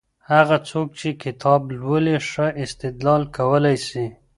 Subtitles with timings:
[0.31, 4.05] هغه څوک چي کتاب لولي، ښه استدلال کولای سي.